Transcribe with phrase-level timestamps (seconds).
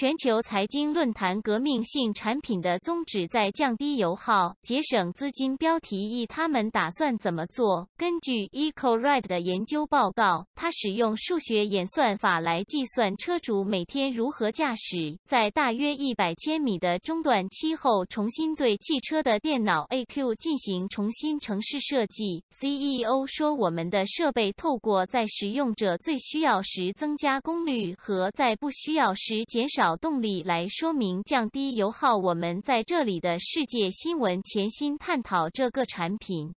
[0.00, 5.54] 全球财经论坛革命性产品的宗旨在降低油耗、节省资金。
[5.58, 7.86] 标题一：他们打算怎么做？
[7.98, 22.42] 根据 EcoRide 的研究报告，它使用数学演算法来计算车主每天如何驾驶，在大约一百千米的中断期后，重新对汽车的电脑 AQ 进行重新城市设计。
[22.48, 36.52] CEO 说：“我们的设备透过在使用者最需要时增加功率和在不需要时减少动力来说明降低油耗。”我们在这里的世界新闻潜心探讨这个产品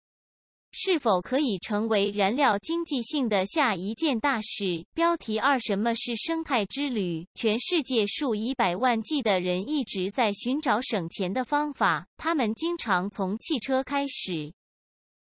[0.73, 4.85] 是否可以成为燃料经济性的下一件大事。
[4.95, 7.27] 标题二：什么是生态之旅？
[7.35, 14.53] 全世界数以百万计的人一直在寻找省钱的方法，他们经常从汽车开始。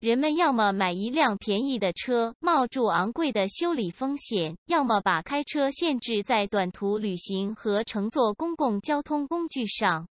[0.01, 10.07] 人们要么买一辆便宜的车，冒住昂贵的修理风险；要么把开车限制在短途旅行和乘坐公共交通工具上。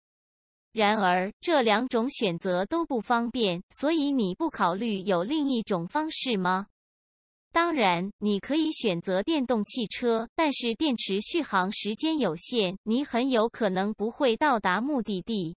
[0.73, 6.65] 然而，这两种选择都不方便，所以你不考虑有另一种方式吗？
[7.51, 15.55] 当然，你可以选择电动汽车，但是电池续航时间有限，你很有可能不会到达目的地。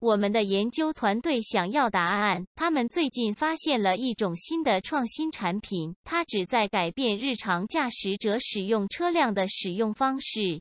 [0.00, 2.46] 我们的研究团队想要答案。
[2.54, 10.60] 他们最近发现了一种新的创新产品，它旨在改变日常驾驶者使用车辆的使用方式。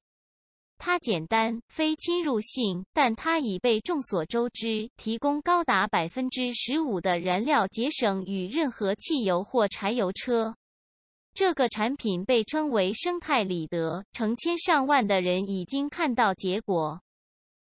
[0.79, 10.55] 它简单、非侵入性，但它已被众所周知，提供高达百分之十五的燃料节省与任何汽油或柴油车。
[11.33, 17.01] 这个产品被称为生态里德，成千上万的人已经看到结果。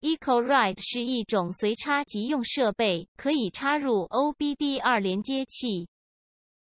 [0.01, 5.87] EcoRide 是一种随插即用设备，可以插入 OBD2 连接器。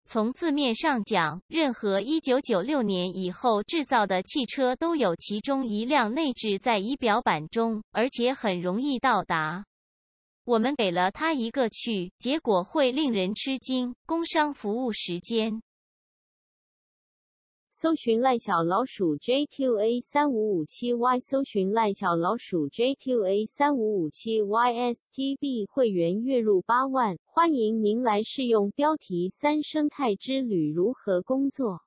[0.05, 9.65] 从字面上讲，任何1996年以后制造的汽车都有其中一辆内置在仪表板中，而且很容易到达。
[10.45, 13.93] 我们给了它一个去，结果会令人吃惊。
[14.07, 15.61] 工商服务时间。
[17.87, 28.73] 搜寻赖小老鼠 JQA 三五五七 Y，搜寻赖小老鼠 JQA 三五五七 YSTB 会员月入八万，欢迎您来试用。
[28.73, 31.83] 标题三：生态之旅如何工作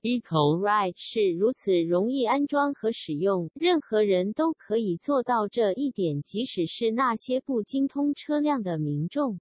[0.00, 9.40] ？EcoRide 是如此容易安装和使用，任何人都可以做到这一点，即使是那些不精通车辆的民众。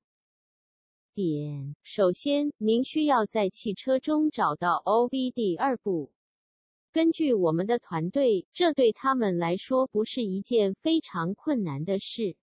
[1.13, 6.11] 点，首先，您需要在汽车中找到 OBD 二部。
[6.91, 12.35] 根据我们的团队，这对他们来说不是一件非常困难的事。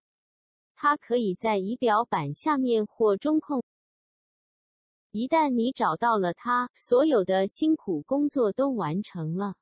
[0.75, 3.65] 它可以在仪表板下面或中控。
[5.10, 9.54] 一旦你找到了它，所有的辛苦工作都完成了。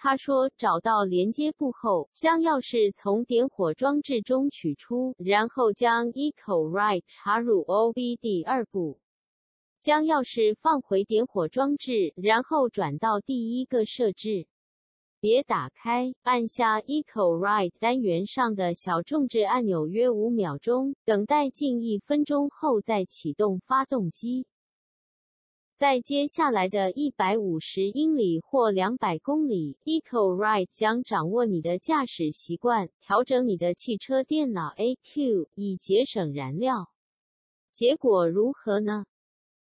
[0.00, 9.00] 他说：“找到连接部后，将钥匙从点火装置中取出，然后将 EcoRide 插入 OBD 二部，
[9.80, 14.46] 将钥匙放回点火装置，然后转到第一个设置。
[15.18, 24.46] 别打开，按下 EcoRide 单元上的小重置按钮约五秒钟，等待近一分钟后再启动发动机。”
[25.78, 36.88] 在接下来的一百五十英里或两百公里，EcoRide 将掌握你的驾驶习惯，调整你的汽车电脑 AQ，以节省燃料。
[37.70, 39.04] 结果如何呢？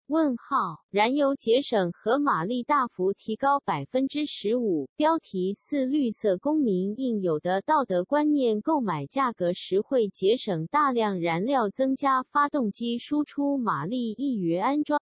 [0.05, 4.87] 问号，燃油节省和马力大幅提高百分之十五。
[4.95, 15.01] 标题四：绿色公民应有的道德观念，购买价格实惠，节省大量燃料，增加发动机输出马力，易于安装。